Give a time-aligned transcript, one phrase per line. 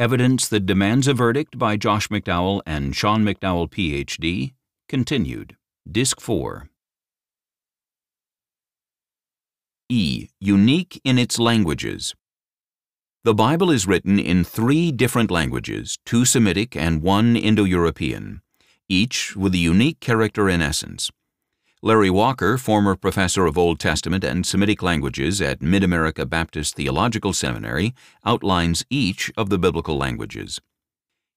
[0.00, 4.54] Evidence That Demands a Verdict by Josh McDowell and Sean McDowell, Ph.D.,
[4.88, 5.58] continued.
[5.92, 6.70] Disc 4.
[9.90, 10.28] E.
[10.40, 12.14] Unique in its languages.
[13.24, 18.40] The Bible is written in three different languages, two Semitic and one Indo European,
[18.88, 21.10] each with a unique character and essence.
[21.82, 27.32] Larry Walker, former professor of Old Testament and Semitic languages at Mid America Baptist Theological
[27.32, 30.60] Seminary, outlines each of the biblical languages.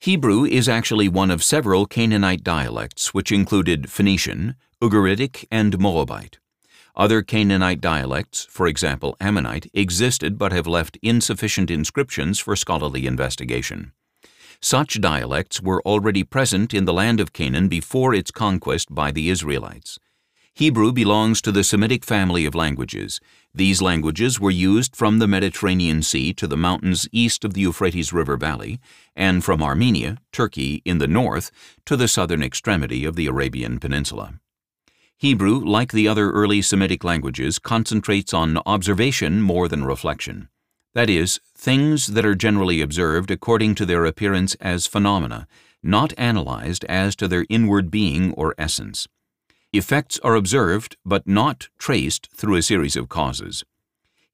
[0.02, 6.40] Hebrew is actually one of several Canaanite dialects, which included Phoenician, Ugaritic, and Moabite.
[6.94, 13.94] Other Canaanite dialects, for example Ammonite, existed but have left insufficient inscriptions for scholarly investigation.
[14.60, 19.30] Such dialects were already present in the land of Canaan before its conquest by the
[19.30, 20.00] Israelites.
[20.56, 23.20] Hebrew belongs to the Semitic family of languages.
[23.56, 28.14] These languages were used from the Mediterranean Sea to the mountains east of the Euphrates
[28.14, 28.80] River Valley,
[29.16, 31.50] and from Armenia, Turkey, in the north,
[31.88, 34.36] to the southern extremity of the Arabian Peninsula.
[35.18, 40.50] Hebrew, like the other early Semitic languages, concentrates on observation more than reflection.
[40.94, 45.48] That is, things that are generally observed according to their appearance as phenomena,
[45.82, 49.08] not analyzed as to their inward being or essence.
[49.76, 53.64] Effects are observed but not traced through a series of causes.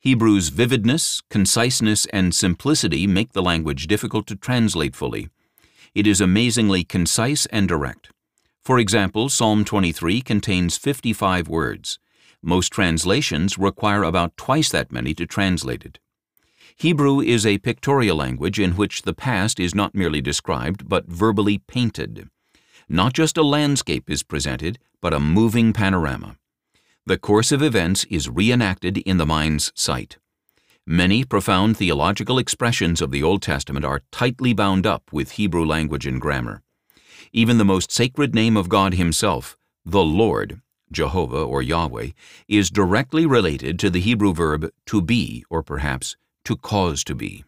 [0.03, 5.29] Hebrew's vividness, conciseness, and simplicity make the language difficult to translate fully.
[5.95, 8.11] It is amazingly concise and direct.
[8.61, 11.99] For example, Psalm 23 contains 55 words.
[12.41, 15.99] Most translations require about twice that many to translate it.
[16.75, 21.59] Hebrew is a pictorial language in which the past is not merely described but verbally
[21.59, 22.29] painted.
[22.89, 26.37] Not just a landscape is presented, but a moving panorama.
[27.05, 30.17] The course of events is reenacted in the mind's sight.
[30.85, 36.05] Many profound theological expressions of the Old Testament are tightly bound up with Hebrew language
[36.05, 36.61] and grammar.
[37.31, 39.55] Even the most sacred name of God Himself,
[39.85, 40.61] the Lord,
[40.91, 42.09] Jehovah or Yahweh,
[42.47, 47.43] is directly related to the Hebrew verb to be, or perhaps to cause to be.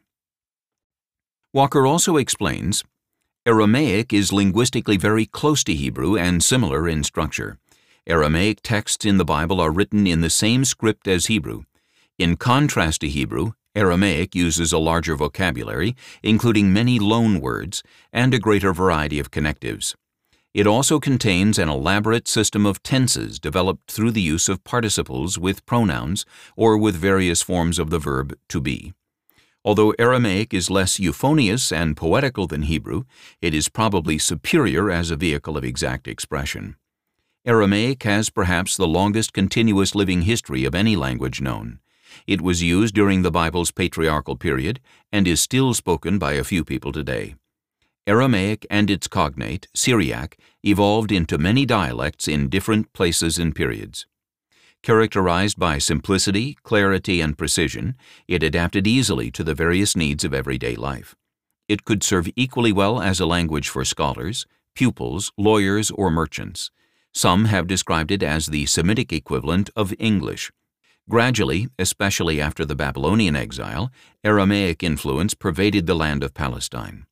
[1.54, 2.84] Walker also explains
[3.44, 7.58] Aramaic is linguistically very close to Hebrew and similar in structure.
[8.06, 11.64] Aramaic texts in the Bible are written in the same script as Hebrew.
[12.20, 17.82] In contrast to Hebrew, Aramaic uses a larger vocabulary, including many loan words,
[18.14, 19.96] and a greater variety of connectives.
[20.54, 25.66] It also contains an elaborate system of tenses developed through the use of participles with
[25.66, 28.94] pronouns or with various forms of the verb to be.
[29.64, 33.04] Although Aramaic is less euphonious and poetical than Hebrew,
[33.42, 36.78] it is probably superior as a vehicle of exact expression.
[37.46, 41.80] Aramaic has perhaps the longest continuous living history of any language known.
[42.28, 44.80] It was used during the Bible's patriarchal period
[45.12, 47.36] and is still spoken by a few people today.
[48.08, 54.08] Aramaic and its cognate, Syriac, evolved into many dialects in different places and periods.
[54.84, 57.96] Characterized by simplicity, clarity, and precision,
[58.28, 61.16] it adapted easily to the various needs of everyday life.
[61.68, 66.72] It could serve equally well as a language for scholars, pupils, lawyers, or merchants.
[67.14, 70.52] Some have described it as the Semitic equivalent of English.
[71.08, 73.92] Gradually, especially after the Babylonian exile,
[74.24, 77.06] Aramaic influence pervaded the land of Palestine.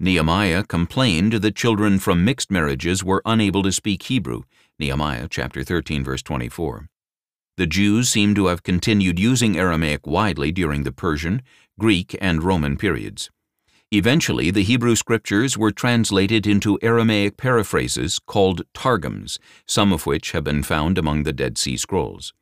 [0.00, 4.44] Nehemiah complained that children from mixed marriages were unable to speak Hebrew,
[4.78, 6.88] Nehemiah chapter 13 verse 24.
[7.56, 11.42] The Jews seem to have continued using Aramaic widely during the Persian,
[11.78, 13.30] Greek, and Roman periods.
[13.90, 20.44] Eventually, the Hebrew scriptures were translated into Aramaic paraphrases called targums, some of which have
[20.44, 22.32] been found among the Dead Sea Scrolls.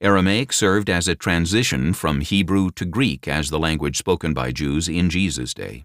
[0.00, 4.88] Aramaic served as a transition from Hebrew to Greek as the language spoken by Jews
[4.88, 5.84] in Jesus' day.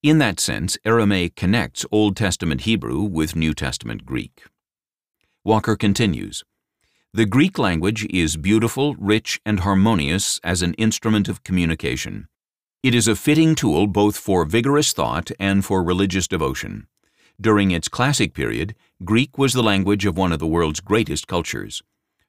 [0.00, 4.44] In that sense, Aramaic connects Old Testament Hebrew with New Testament Greek.
[5.44, 6.44] Walker continues,
[7.16, 12.28] the Greek language is beautiful, rich, and harmonious as an instrument of communication.
[12.82, 16.88] It is a fitting tool both for vigorous thought and for religious devotion.
[17.40, 21.82] During its classic period, Greek was the language of one of the world's greatest cultures.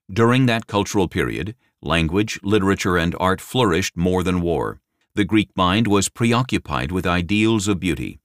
[0.10, 4.80] During that cultural period, language, literature, and art flourished more than war.
[5.16, 8.22] The Greek mind was preoccupied with ideals of beauty.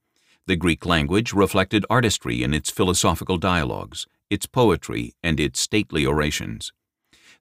[0.47, 6.73] The Greek language reflected artistry in its philosophical dialogues, its poetry, and its stately orations.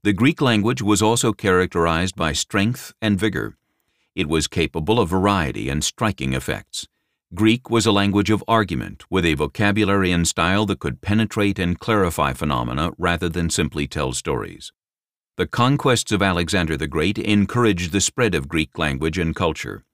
[0.03, 3.55] The Greek language was also characterized by strength and vigor.
[4.13, 6.87] It was capable of variety and striking effects.
[7.33, 11.79] Greek was a language of argument, with a vocabulary and style that could penetrate and
[11.79, 14.73] clarify phenomena rather than simply tell stories.
[15.37, 19.85] The conquests of Alexander the Great encouraged the spread of Greek language and culture.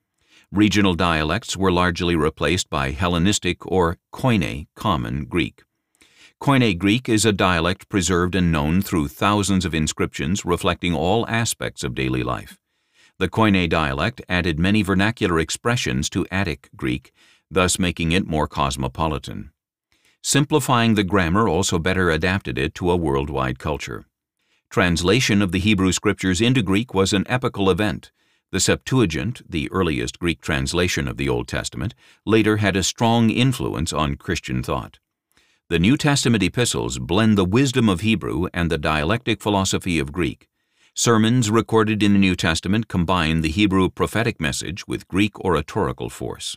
[0.52, 5.64] Regional dialects were largely replaced by Hellenistic or Koine common Greek.
[6.40, 11.84] Koine Greek is a dialect preserved and known through thousands of inscriptions reflecting all aspects
[11.84, 12.60] of daily life.
[13.18, 17.12] The Koine dialect added many vernacular expressions to Attic Greek,
[17.50, 19.52] thus making it more cosmopolitan.
[20.22, 24.06] Simplifying the grammar also better adapted it to a worldwide culture.
[24.70, 28.12] Translation of the Hebrew Scriptures into Greek was an epical event.
[28.52, 31.96] The Septuagint, the earliest Greek translation of the Old Testament,
[32.26, 35.00] later had a strong influence on Christian thought.
[35.70, 40.48] The New Testament epistles blend the wisdom of Hebrew and the dialectic philosophy of Greek.
[40.96, 46.56] Sermons recorded in the New Testament combine the Hebrew prophetic message with Greek oratorical force.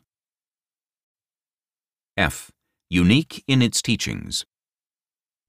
[2.16, 2.52] F.
[2.88, 4.46] Unique in its teachings.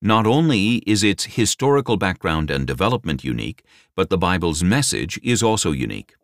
[0.02, 3.64] Not only is its historical background and development unique,
[3.96, 6.16] but the Bible's message is also unique.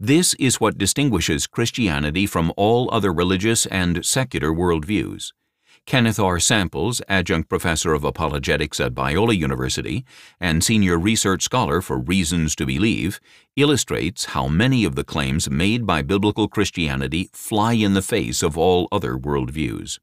[0.00, 5.30] This is what distinguishes Christianity from all other religious and secular worldviews.
[5.90, 6.38] Kenneth R.
[6.38, 10.04] Samples, adjunct professor of apologetics at Biola University
[10.38, 13.18] and senior research scholar for Reasons to Believe,
[13.56, 18.56] illustrates how many of the claims made by biblical Christianity fly in the face of
[18.56, 19.98] all other worldviews.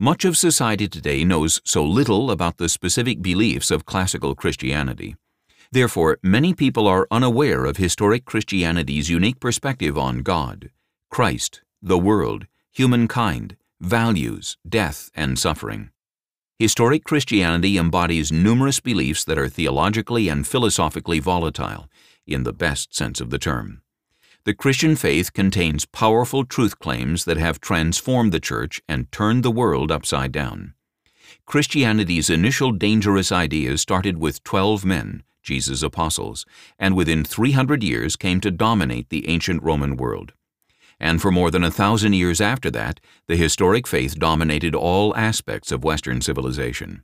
[0.00, 5.14] Much of society today knows so little about the specific beliefs of classical Christianity.
[5.72, 10.70] Therefore, many people are unaware of historic Christianity's unique perspective on God,
[11.10, 15.90] Christ, the world, humankind, values, death, and suffering.
[16.58, 21.86] Historic Christianity embodies numerous beliefs that are theologically and philosophically volatile,
[22.26, 23.82] in the best sense of the term.
[24.44, 29.50] The Christian faith contains powerful truth claims that have transformed the church and turned the
[29.50, 30.74] world upside down.
[31.46, 36.46] Christianity's initial dangerous ideas started with 12 men, Jesus' apostles,
[36.78, 40.32] and within 300 years came to dominate the ancient Roman world
[41.00, 45.72] and for more than a thousand years after that, the historic faith dominated all aspects
[45.72, 47.02] of Western civilization.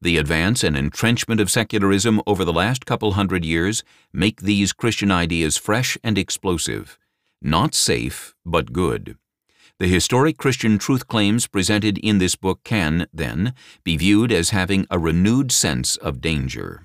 [0.00, 3.82] The advance and entrenchment of secularism over the last couple hundred years
[4.12, 6.98] make these Christian ideas fresh and explosive,
[7.42, 9.16] not safe, but good.
[9.80, 13.54] The historic Christian truth claims presented in this book can, then,
[13.84, 16.84] be viewed as having a renewed sense of danger.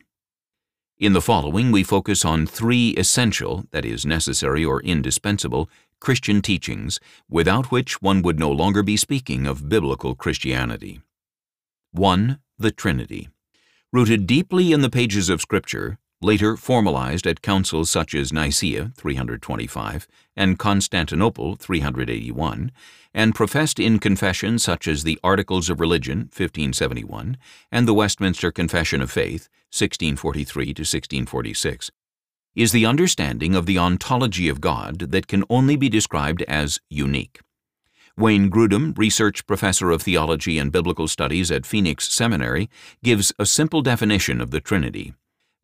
[1.00, 5.70] In the following, we focus on three essential, that is, necessary or indispensable,
[6.04, 11.00] Christian teachings, without which one would no longer be speaking of biblical Christianity.
[11.94, 12.40] 1.
[12.60, 13.30] The Trinity.
[13.94, 20.06] Rooted deeply in the pages of Scripture, later formalized at councils such as Nicaea 325
[20.36, 22.74] and Constantinople 381,
[23.14, 27.38] and professed in confessions such as the Articles of Religion 1571
[27.72, 31.92] and the Westminster Confession of Faith 1643 to 1646,
[32.56, 37.40] is the understanding of the ontology of God that can only be described as unique.
[38.16, 42.70] Wayne Grudem, research professor of theology and biblical studies at Phoenix Seminary,
[43.04, 45.14] gives a simple definition of the Trinity.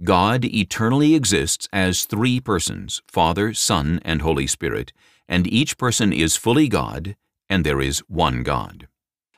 [0.03, 4.91] God eternally exists as three persons, Father, Son, and Holy Spirit,
[5.27, 7.15] and each person is fully God,
[7.49, 8.88] and there is one God.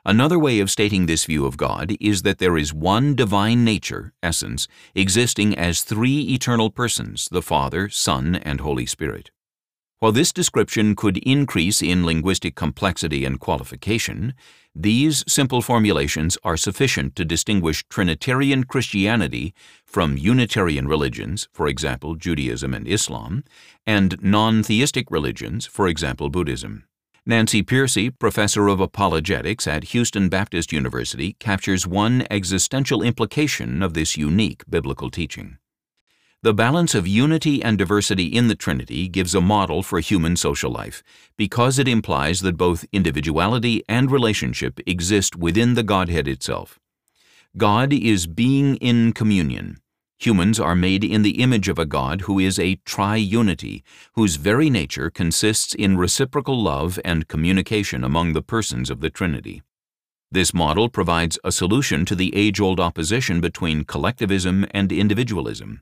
[0.03, 4.13] Another way of stating this view of God is that there is one divine nature,
[4.23, 9.29] essence, existing as three eternal persons, the Father, Son, and Holy Spirit.
[9.99, 14.33] While this description could increase in linguistic complexity and qualification,
[14.73, 19.53] these simple formulations are sufficient to distinguish Trinitarian Christianity
[19.85, 23.43] from Unitarian religions, for example Judaism and Islam,
[23.85, 26.85] and non-theistic religions, for example Buddhism.
[27.23, 34.17] Nancy Pearcey, professor of apologetics at Houston Baptist University, captures one existential implication of this
[34.17, 35.59] unique biblical teaching.
[36.41, 40.71] The balance of unity and diversity in the Trinity gives a model for human social
[40.71, 41.03] life
[41.37, 46.79] because it implies that both individuality and relationship exist within the Godhead itself.
[47.55, 49.80] God is being in communion,
[50.21, 53.81] Humans are made in the image of a God who is a triunity,
[54.13, 59.63] whose very nature consists in reciprocal love and communication among the persons of the Trinity.
[60.29, 65.81] This model provides a solution to the age-old opposition between collectivism and individualism.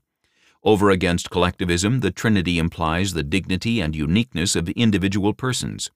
[0.63, 5.91] Over against collectivism, the Trinity implies the dignity and uniqueness of individual persons.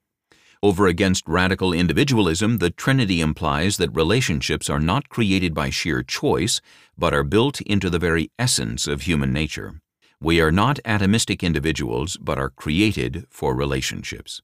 [0.64, 6.62] Over against radical individualism, the Trinity implies that relationships are not created by sheer choice,
[6.98, 9.82] but are built into the very essence of human nature.
[10.22, 14.42] We are not atomistic individuals, but are created for relationships.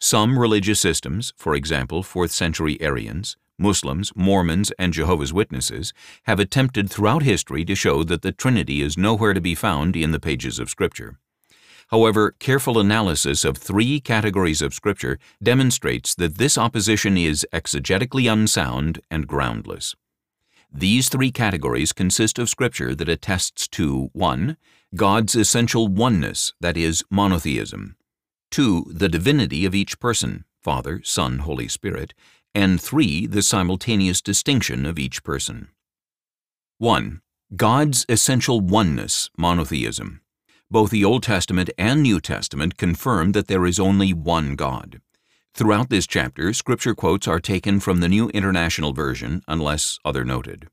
[0.00, 5.92] Some religious systems, for example, 4th century Arians, Muslims, Mormons, and Jehovah's Witnesses,
[6.24, 10.10] have attempted throughout history to show that the Trinity is nowhere to be found in
[10.10, 11.20] the pages of Scripture.
[11.92, 19.02] However, careful analysis of three categories of Scripture demonstrates that this opposition is exegetically unsound
[19.10, 19.94] and groundless.
[20.72, 24.56] These three categories consist of Scripture that attests to 1.
[24.94, 27.96] God's essential oneness, that is, monotheism,
[28.52, 28.86] 2.
[28.88, 32.14] The divinity of each person, Father, Son, Holy Spirit,
[32.54, 33.26] and 3.
[33.26, 35.68] The simultaneous distinction of each person.
[36.78, 37.20] 1.
[37.54, 40.21] God's essential oneness, monotheism.
[40.72, 45.02] Both the Old Testament and New Testament confirm that there is only one God.
[45.52, 50.68] Throughout this chapter, scripture quotes are taken from the New International Version unless other noted.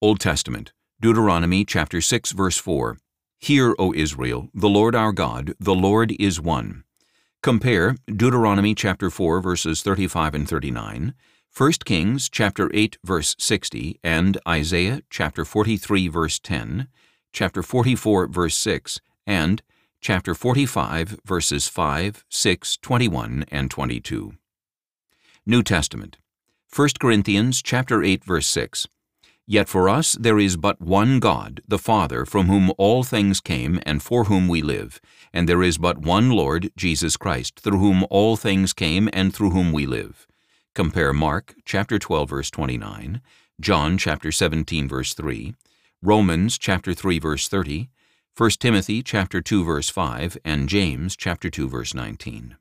[0.00, 2.96] Old Testament, Deuteronomy chapter 6 verse 4.
[3.40, 6.84] Hear, O Israel, the Lord our God, the Lord is one.
[7.42, 11.12] Compare Deuteronomy chapter 4 verses 35 and 39,
[11.56, 16.86] 1 Kings chapter 8 verse 60 and Isaiah chapter 43 verse 10,
[17.32, 19.62] chapter 44 verse 6 and
[20.00, 24.32] chapter 45, verses 5, 6, 21, and 22.
[25.44, 26.16] New Testament
[26.74, 28.88] 1 Corinthians chapter 8, verse 6.
[29.46, 33.80] Yet for us there is but one God, the Father, from whom all things came
[33.84, 34.98] and for whom we live,
[35.32, 39.50] and there is but one Lord, Jesus Christ, through whom all things came and through
[39.50, 40.26] whom we live.
[40.74, 43.20] Compare Mark chapter 12 verse 29,
[43.60, 45.54] John chapter 17 verse 3,
[46.02, 47.88] Romans chapter 3 verse 30,
[48.38, 52.56] 1 Timothy chapter 2 verse 5 and James chapter 2 verse 19.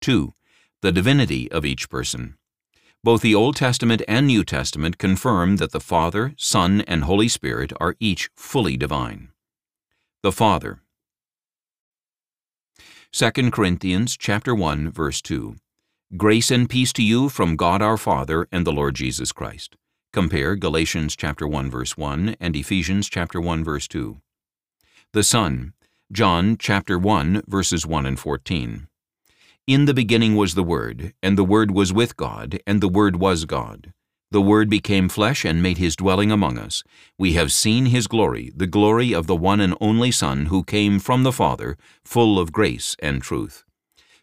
[0.00, 0.32] 2.
[0.80, 2.38] The divinity of each person.
[3.04, 7.74] Both the Old Testament and New Testament confirm that the Father, Son, and Holy Spirit
[7.78, 9.32] are each fully divine.
[10.22, 10.80] The Father.
[13.12, 15.56] 2 Corinthians chapter 1 verse 2.
[16.16, 19.76] Grace and peace to you from God our Father and the Lord Jesus Christ.
[20.14, 24.22] Compare Galatians chapter 1 verse 1 and Ephesians chapter 1 verse 2
[25.12, 25.72] the Son.
[26.12, 28.86] John chapter 1 verses 1 and 14.
[29.66, 33.16] In the beginning was the Word, and the Word was with God, and the Word
[33.16, 33.92] was God.
[34.30, 36.84] The Word became flesh and made his dwelling among us.
[37.18, 41.00] We have seen his glory, the glory of the one and only Son who came
[41.00, 43.64] from the Father, full of grace and truth.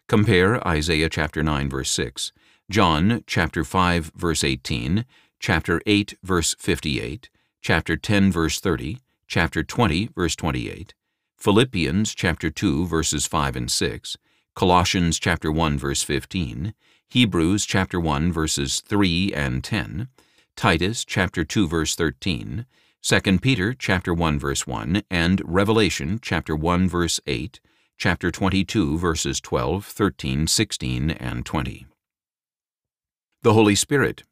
[0.08, 2.32] Compare Isaiah chapter 9 verse 6,
[2.70, 5.04] John chapter 5 verse 18,
[5.38, 7.28] chapter 8 verse 58,
[7.60, 10.94] chapter 10 verse 30, chapter 20, verse 28,
[11.36, 14.16] Philippians chapter 2, verses 5 and 6,
[14.56, 16.72] Colossians chapter 1, verse 15,
[17.10, 20.08] Hebrews chapter 1, verses 3 and 10,
[20.56, 22.64] Titus chapter 2, verse 13,
[23.02, 27.60] 2 Peter chapter 1, verse 1, and Revelation chapter 1, verse 8,
[27.98, 31.86] chapter 22, verses 12, 13, 16, and 20.
[33.42, 34.22] The Holy Spirit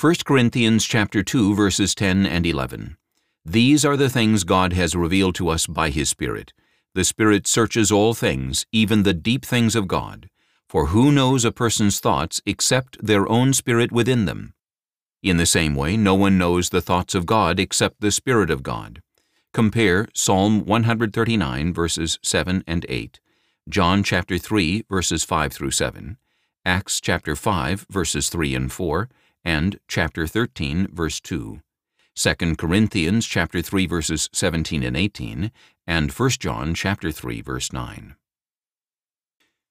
[0.00, 2.96] 1 Corinthians chapter 2, verses 10 and 11.
[3.44, 6.52] These are the things God has revealed to us by His Spirit.
[6.94, 10.28] The Spirit searches all things, even the deep things of God.
[10.68, 14.54] For who knows a person's thoughts except their own spirit within them?
[15.22, 18.62] In the same way, no one knows the thoughts of God except the Spirit of
[18.62, 19.02] God.
[19.52, 23.20] Compare Psalm 139 verses 7 and 8,
[23.68, 26.16] John chapter 3 verses 5 through 7,
[26.64, 29.08] Acts chapter 5 verses 3 and 4,
[29.44, 31.60] and chapter 13 verse 2.
[32.16, 35.52] 2 Corinthians chapter 3 verses 17 and 18,
[35.86, 38.16] and 1 John chapter 3 verse 9.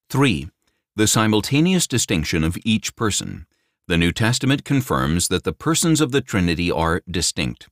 [0.10, 0.50] 3.
[0.96, 3.46] The simultaneous distinction of each person.
[3.88, 7.67] The New Testament confirms that the persons of the Trinity are distinct.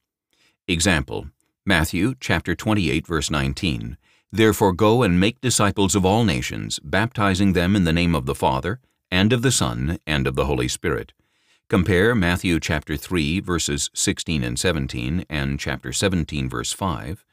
[0.68, 1.28] Example,
[1.66, 3.98] Matthew chapter 28 verse 19.
[4.32, 8.36] Therefore go and make disciples of all nations, baptizing them in the name of the
[8.36, 11.14] Father, and of the Son, and of the Holy Spirit
[11.70, 17.26] Compare Matthew chapter 3 verses 16 and 17 and chapter 17 verse 5,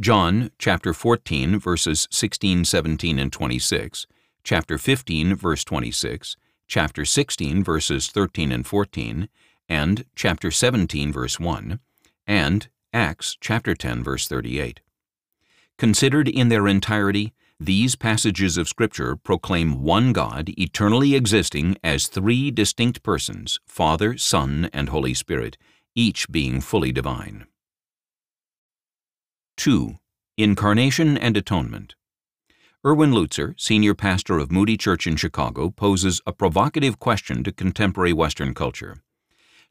[0.00, 4.08] John chapter 14 verses 16, 17 and 26,
[4.42, 9.28] chapter 15 verse 26, chapter 16 verses 13 and 14,
[9.68, 11.78] and chapter 17 verse 1,
[12.26, 14.80] and Acts chapter 10 verse 38.
[15.78, 22.50] Considered in their entirety, these passages of Scripture proclaim one God eternally existing as three
[22.50, 25.56] distinct persons, Father, Son, and Holy Spirit,
[25.94, 27.46] each being fully divine.
[29.56, 29.96] 2.
[30.36, 31.94] Incarnation and Atonement.
[32.84, 38.12] Erwin Lutzer, senior pastor of Moody Church in Chicago, poses a provocative question to contemporary
[38.12, 38.98] Western culture.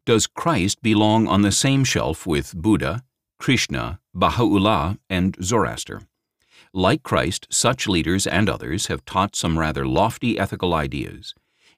[0.07, 3.03] Does Christ belong on the same shelf with Buddha,
[3.37, 6.01] Krishna, Baha'u'llah, and Zoroaster?
[6.77, 11.33] Like Christ, such leaders and others have taught some rather lofty ethical ideas.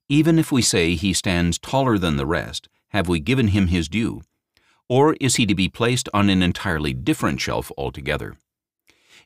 [0.10, 3.88] Even if we say he stands taller than the rest, have we given him his
[3.88, 4.24] due?
[4.89, 8.38] Or is he to be placed on an entirely different shelf altogether?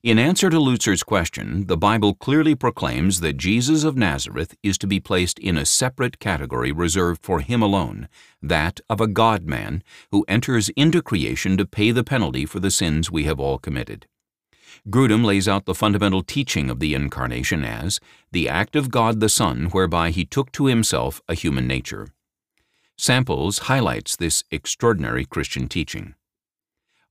[0.04, 4.88] In answer to Lutzer's question, the Bible clearly proclaims that Jesus of Nazareth is to
[4.88, 8.10] be placed in a separate category reserved for him alone,
[8.42, 12.72] that of a God man who enters into creation to pay the penalty for the
[12.72, 14.06] sins we have all committed.
[14.90, 18.00] Grudem lays out the fundamental teaching of the Incarnation as
[18.32, 22.08] the act of God the Son whereby he took to himself a human nature.
[22.98, 26.16] Samples highlights this extraordinary Christian teaching.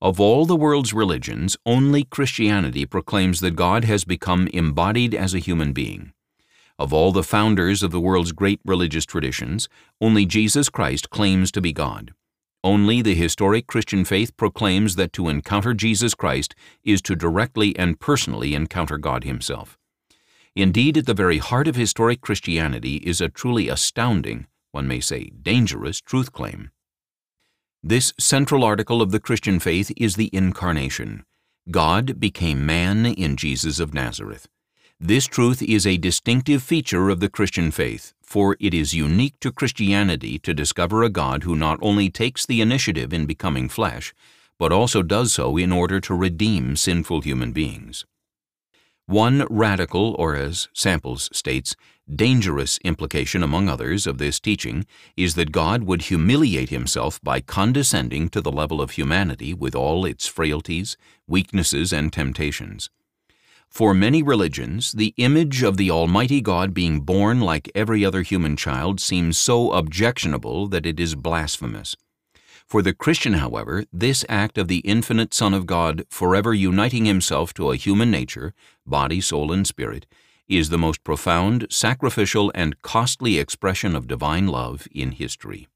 [0.01, 5.39] Of all the world's religions, only Christianity proclaims that God has become embodied as a
[5.39, 6.13] human being.
[6.79, 9.69] Of all the founders of the world's great religious traditions,
[10.01, 12.15] only Jesus Christ claims to be God.
[12.63, 17.99] Only the historic Christian faith proclaims that to encounter Jesus Christ is to directly and
[17.99, 19.79] personally encounter God Himself.
[20.55, 25.31] Indeed, at the very heart of historic Christianity is a truly astounding, one may say
[25.41, 26.71] dangerous, truth claim.
[27.83, 31.25] This central article of the Christian faith is the Incarnation.
[31.71, 34.49] God became man in Jesus of Nazareth.
[35.03, 39.51] This truth is a distinctive feature of the Christian faith, for it is unique to
[39.51, 44.13] Christianity to discover a God who not only takes the initiative in becoming flesh,
[44.59, 48.05] but also does so in order to redeem sinful human beings.
[49.07, 51.77] One radical, or as Samples states,
[52.15, 54.85] dangerous implication among others of this teaching
[55.17, 60.05] is that God would humiliate himself by condescending to the level of humanity with all
[60.05, 62.91] its frailties, weaknesses, and temptations.
[63.71, 68.57] For many religions, the image of the Almighty God being born like every other human
[68.57, 71.97] child seems so objectionable that it is blasphemous.
[72.67, 77.55] For the Christian, however, this act of the infinite Son of God forever uniting himself
[77.55, 78.55] to a human nature,
[78.85, 80.05] body, soul, and spirit,
[80.49, 85.69] is the most profound, sacrificial, and costly expression of divine love in history.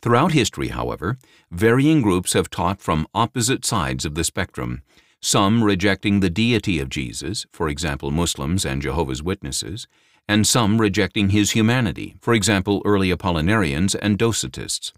[0.00, 1.18] Throughout history, however,
[1.50, 4.82] varying groups have taught from opposite sides of the spectrum,
[5.20, 9.86] some rejecting the deity of Jesus, for example Muslims and Jehovah's Witnesses,
[10.28, 14.92] and some rejecting his humanity, for example early Apollinarians and Docetists.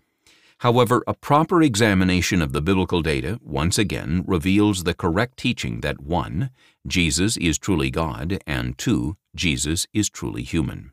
[0.59, 6.03] However, a proper examination of the biblical data once again reveals the correct teaching that
[6.03, 6.51] 1.
[6.87, 9.17] Jesus is truly God, and 2.
[9.35, 10.93] Jesus is truly human.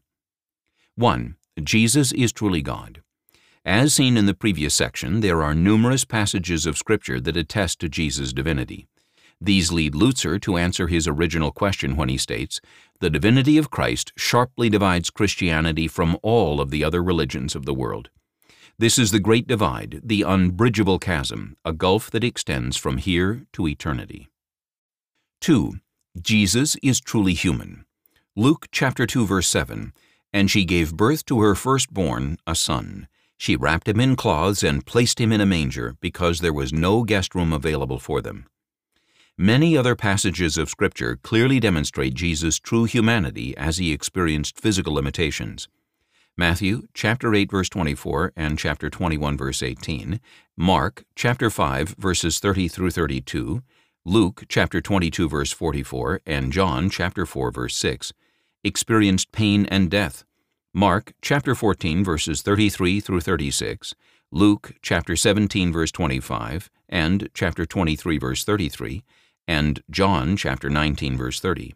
[0.96, 1.36] 1.
[1.64, 3.02] Jesus is truly God.
[3.66, 7.90] As seen in the previous section, there are numerous passages of Scripture that attest to
[7.90, 8.88] Jesus' divinity.
[9.40, 12.60] These lead Lutzer to answer his original question when he states,
[13.00, 17.74] The divinity of Christ sharply divides Christianity from all of the other religions of the
[17.74, 18.10] world.
[18.80, 23.68] This is the great divide, the unbridgeable chasm, a gulf that extends from here to
[23.68, 24.30] eternity.
[25.42, 25.74] 2.
[26.20, 27.86] Jesus is truly human.
[28.36, 29.94] Luke chapter 2 verse 7,
[30.34, 33.08] And she gave birth to her firstborn, a son.
[33.38, 37.04] She wrapped him in cloths and placed him in a manger, because there was no
[37.04, 38.46] guest room available for them.
[39.40, 45.68] Many other passages of Scripture clearly demonstrate Jesus' true humanity as he experienced physical limitations.
[46.36, 50.20] Matthew chapter 8 verse 24 and chapter 21 verse 18,
[50.58, 53.62] Mark chapter 5 verses 30 through 32,
[54.06, 58.14] Luke chapter 22 verse 44 and John chapter 4 verse 6
[58.64, 60.24] experienced pain and death.
[60.74, 63.94] Mark chapter 14 verses 33 through 36,
[64.32, 69.04] Luke chapter 17 verse 25 and chapter 23 verse 33,
[69.48, 71.74] and John chapter 19 verse 30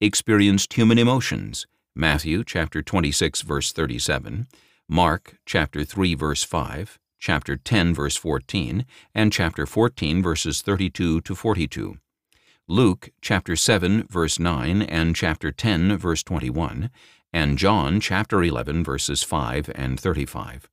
[0.00, 4.48] experienced human emotions Matthew chapter 26 verse 37,
[4.88, 11.34] Mark chapter 3 verse 5, chapter 10 verse 14, and chapter 14 verses 32 to
[11.36, 11.98] 42.
[12.66, 16.90] Luke chapter 7 verse 9 and chapter 10 verse 21,
[17.32, 20.68] and John chapter 11 verses 5 and 35.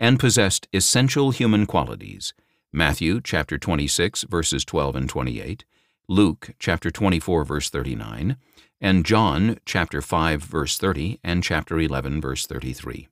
[0.00, 2.34] And possessed essential human qualities.
[2.76, 5.64] Matthew chapter 26 verses 12 and 28,
[6.10, 8.36] Luke chapter 24 verse 39,
[8.82, 13.08] and John chapter 5 verse 30 and chapter 11 verse 33.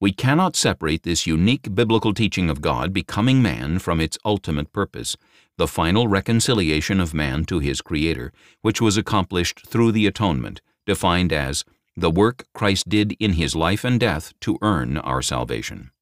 [0.00, 5.16] We cannot separate this unique biblical teaching of God becoming man from its ultimate purpose,
[5.56, 11.32] the final reconciliation of man to his Creator, which was accomplished through the atonement, defined
[11.32, 11.64] as
[11.96, 15.92] the work Christ did in his life and death to earn our salvation.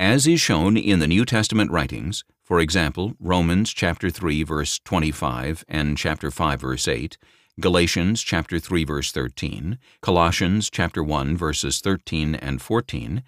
[0.00, 5.64] As is shown in the New Testament writings, for example, Romans chapter 3 verse 25
[5.66, 7.18] and chapter 5 verse 8,
[7.58, 13.24] Galatians chapter 3 verse 13, Colossians chapter 1 verses 13 and 14,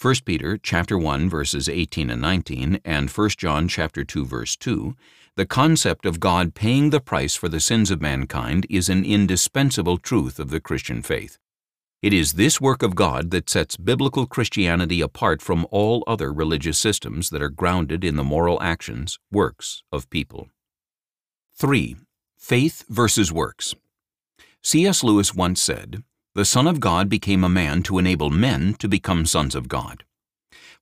[0.00, 4.96] 1 Peter chapter 1 verses 18 and 19 and 1 John chapter 2 verse 2,
[5.34, 9.98] the concept of God paying the price for the sins of mankind is an indispensable
[9.98, 11.36] truth of the Christian faith.
[12.02, 16.78] It is this work of God that sets biblical Christianity apart from all other religious
[16.78, 20.48] systems that are grounded in the moral actions, works of people.
[21.58, 21.96] 3.
[22.36, 23.74] Faith versus works.
[24.62, 25.02] C.S.
[25.02, 26.02] Lewis once said,
[26.36, 30.04] the Son of God became a man to enable men to become sons of God.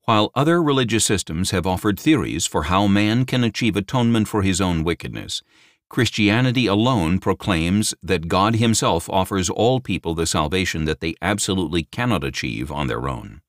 [0.03, 4.61] While other religious systems have offered theories for how man can achieve atonement for his
[4.61, 5.43] own wickedness,
[5.89, 12.25] Christianity alone proclaims that God Himself offers all people the salvation that they absolutely cannot
[12.25, 13.41] achieve on their own.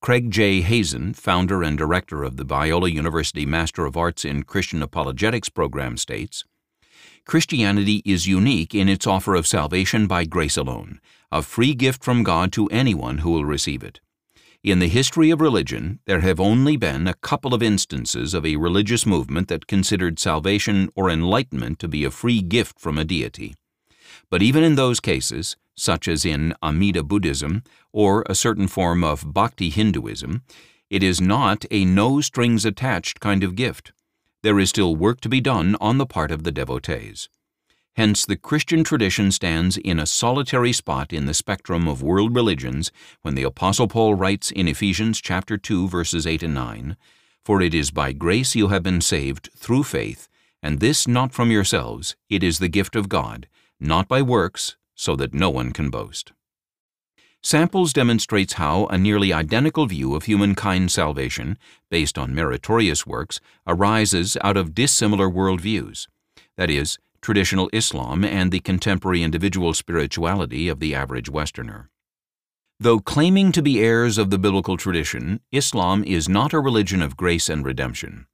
[0.00, 0.60] Craig J.
[0.60, 5.96] Hazen, founder and director of the Biola University Master of Arts in Christian Apologetics program,
[5.96, 6.44] states
[7.24, 11.00] Christianity is unique in its offer of salvation by grace alone,
[11.30, 14.00] a free gift from God to anyone who will receive it.
[14.64, 18.56] In the history of religion, there have only been a couple of instances of a
[18.56, 23.54] religious movement that considered salvation or enlightenment to be a free gift from a deity.
[24.30, 29.32] But even in those cases, such as in Amida Buddhism or a certain form of
[29.32, 30.42] Bhakti Hinduism,
[30.90, 33.92] it is not a no strings attached kind of gift.
[34.42, 37.28] There is still work to be done on the part of the devotees.
[37.96, 42.92] Hence, the Christian tradition stands in a solitary spot in the spectrum of world religions
[43.22, 46.96] when the Apostle Paul writes in Ephesians chapter 2 verses 8 and 9,
[47.44, 50.28] For it is by grace you have been saved through faith,
[50.62, 53.48] and this not from yourselves, it is the gift of God,
[53.80, 56.32] not by works, so that no one can boast.
[57.42, 61.56] Samples demonstrates how a nearly identical view of humankind's salvation,
[61.88, 66.08] based on meritorious works, arises out of dissimilar worldviews.
[66.56, 71.90] That is, traditional Islam, and the contemporary individual spirituality of the average Westerner.
[72.80, 77.16] Though claiming to be heirs of the biblical tradition, Islam is not a religion of
[77.16, 78.26] grace and redemption.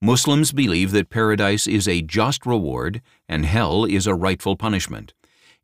[0.00, 5.14] Muslims believe that paradise is a just reward and hell is a rightful punishment.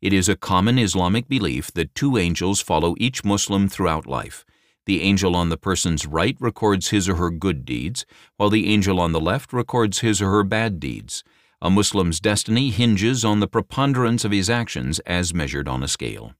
[0.01, 4.45] It is a common Islamic belief that two angels follow each Muslim throughout life.
[4.85, 8.05] The angel on the person's right records his or her good deeds,
[8.37, 11.25] while the angel on the left records his or her bad deeds.
[11.61, 16.33] A Muslim's destiny hinges on the preponderance of his actions as measured on a scale.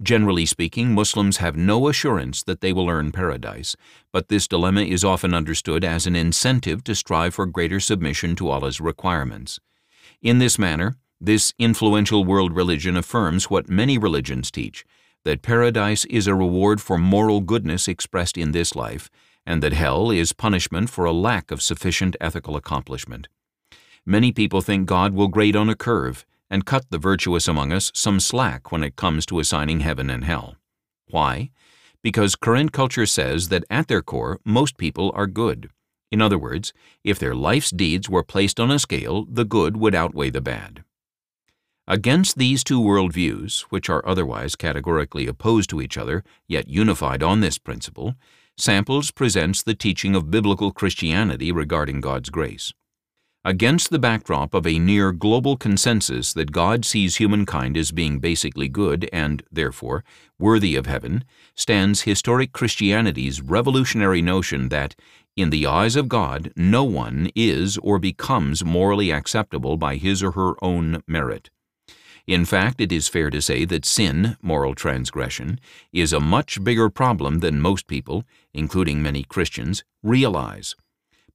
[0.00, 3.74] Generally speaking, Muslims have no assurance that they will earn paradise,
[4.12, 8.48] but this dilemma is often understood as an incentive to strive for greater submission to
[8.48, 9.58] Allah's requirements.
[10.22, 14.84] In this manner, this influential world religion affirms what many religions teach,
[15.24, 19.10] that paradise is a reward for moral goodness expressed in this life,
[19.46, 23.26] and that hell is punishment for a lack of sufficient ethical accomplishment.
[24.06, 27.90] Many people think God will grade on a curve and cut the virtuous among us
[27.94, 30.56] some slack when it comes to assigning heaven and hell.
[31.08, 31.50] Why?
[32.02, 35.70] Because current culture says that at their core, most people are good.
[36.12, 39.94] In other words, if their life's deeds were placed on a scale, the good would
[39.94, 40.84] outweigh the bad.
[41.88, 47.40] Against these two worldviews, which are otherwise categorically opposed to each other, yet unified on
[47.40, 48.16] this principle,
[48.56, 52.72] Samples presents the teaching of biblical Christianity regarding God's grace.
[53.46, 58.70] Against the backdrop of a near global consensus that God sees humankind as being basically
[58.70, 60.02] good and, therefore,
[60.38, 64.94] worthy of heaven, stands historic Christianity's revolutionary notion that,
[65.36, 70.30] in the eyes of God, no one is or becomes morally acceptable by his or
[70.30, 71.50] her own merit.
[72.26, 75.60] In fact, it is fair to say that sin, moral transgression,
[75.92, 80.74] is a much bigger problem than most people, including many Christians, realize.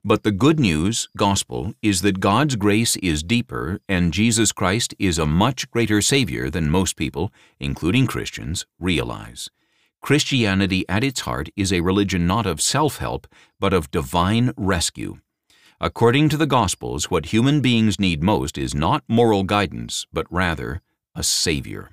[0.06, 5.20] But the good news, gospel, is that God's grace is deeper and Jesus Christ is
[5.20, 9.50] a much greater Savior than most people, including Christians, realize.
[10.02, 13.28] Christianity at its heart is a religion not of self-help,
[13.60, 15.20] but of divine rescue.
[15.82, 20.82] According to the Gospels, what human beings need most is not moral guidance, but rather
[21.14, 21.92] a Savior.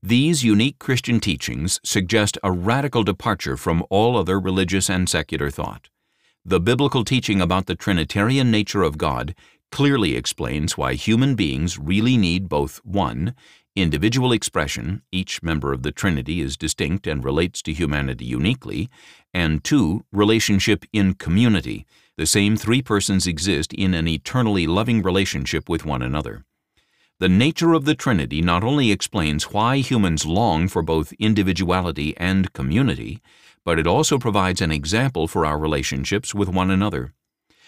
[0.00, 5.88] These unique Christian teachings suggest a radical departure from all other religious and secular thought.
[6.48, 9.34] The biblical teaching about the Trinitarian nature of God
[9.70, 13.34] clearly explains why human beings really need both 1.
[13.76, 18.88] Individual expression, each member of the Trinity is distinct and relates to humanity uniquely,
[19.34, 20.06] and 2.
[20.10, 21.84] Relationship in community,
[22.16, 26.46] the same three persons exist in an eternally loving relationship with one another.
[27.20, 32.50] The nature of the Trinity not only explains why humans long for both individuality and
[32.54, 33.20] community,
[33.68, 37.12] but it also provides an example for our relationships with one another.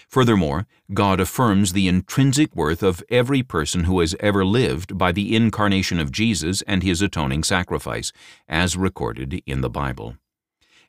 [0.09, 5.37] Furthermore, God affirms the intrinsic worth of every person who has ever lived by the
[5.37, 8.13] incarnation of Jesus and his atoning sacrifice,
[8.49, 10.17] as recorded in the Bible.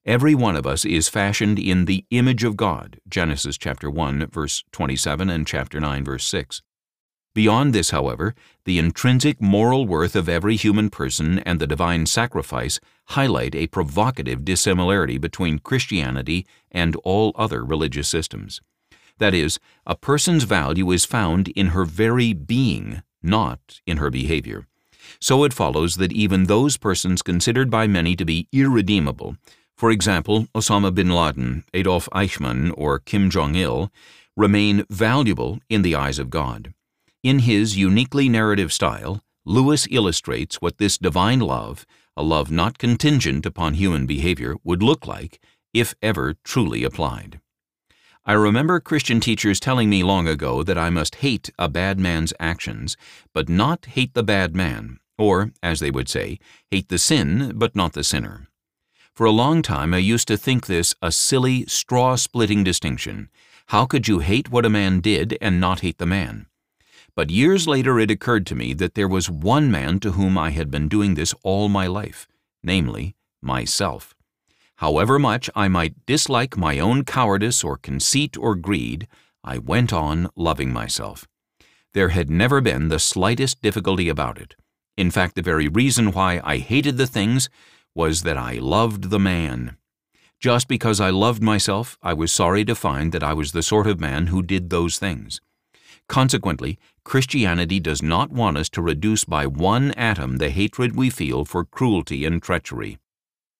[0.06, 4.64] Every one of us is fashioned in the image of God, Genesis chapter 1 verse
[4.72, 6.62] 27 and chapter 9 verse 6.
[7.34, 12.80] Beyond this, however, the intrinsic moral worth of every human person and the divine sacrifice
[13.10, 18.60] highlight a provocative dissimilarity between Christianity and all other religious systems.
[19.18, 24.68] That is, a person's value is found in her very being, not in her behavior.
[25.20, 29.38] So it follows that even those persons considered by many to be irredeemable,
[29.78, 33.92] for example, Osama bin Laden, Adolf Eichmann, or Kim Jong il,
[34.38, 36.74] remain valuable in the eyes of God.
[37.24, 41.86] In his uniquely narrative style, Lewis illustrates what this divine love,
[42.18, 45.40] a love not contingent upon human behavior, would look like
[45.72, 47.40] if ever truly applied.
[48.26, 52.34] I remember Christian teachers telling me long ago that I must hate a bad man's
[52.40, 52.98] actions,
[53.34, 56.40] but not hate the bad man, or, as they would say,
[56.72, 58.48] hate the sin, but not the sinner.
[59.14, 63.30] For a long time I used to think this a silly, straw-splitting distinction.
[63.68, 66.48] How could you hate what a man did and not hate the man?
[67.16, 70.52] But years later it occurred to me that there was one man to whom I
[70.52, 72.28] had been doing this all my life,
[72.64, 74.16] namely, myself.
[74.78, 79.08] However much I might dislike my own cowardice or conceit or greed,
[79.44, 81.28] I went on loving myself.
[81.94, 84.56] There had never been the slightest difficulty about it.
[84.96, 87.50] In fact, the very reason why I hated the things
[87.94, 89.78] was that I loved the man.
[90.40, 93.88] Just because I loved myself, I was sorry to find that I was the sort
[93.88, 95.42] of man who did those things.
[96.08, 101.46] Consequently, Christianity does not want us to reduce by one atom the hatred we feel
[101.46, 102.98] for cruelty and treachery.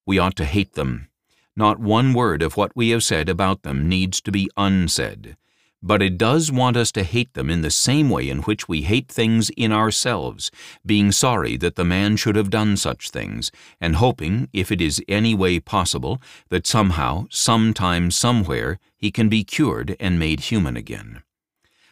[0.06, 1.10] We ought to hate them,
[1.56, 5.36] not one word of what we have said about them needs to be unsaid,
[5.84, 8.84] but it does want us to hate them in the same way in which we
[8.84, 10.50] hate things in ourselves,
[10.86, 13.52] being sorry that the man should have done such things,
[13.82, 19.44] and hoping, if it is any way possible, that somehow, sometime, somewhere, he can be
[19.44, 21.22] cured and made human again.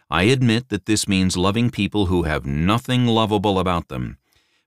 [0.10, 4.18] I admit that this means loving people who have nothing lovable about them.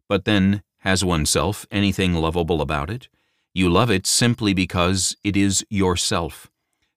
[0.09, 3.09] But then, has oneself anything lovable about it?
[3.53, 6.49] You love it simply because it is yourself.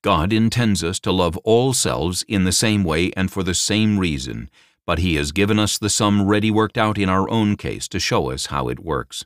[0.04, 3.98] God intends us to love all selves in the same way and for the same
[3.98, 4.52] reason,
[4.86, 8.00] but He has given us the sum ready worked out in our own case to
[8.00, 9.26] show us how it works.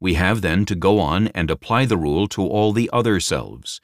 [0.00, 3.80] We have then to go on and apply the rule to all the other selves.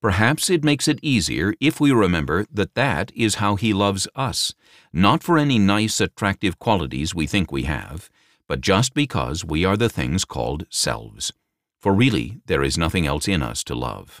[0.00, 4.54] Perhaps it makes it easier if we remember that that is how He loves us,
[4.92, 8.08] not for any nice, attractive qualities we think we have,
[8.46, 11.32] but just because we are the things called selves
[11.80, 14.20] for really there is nothing else in us to love.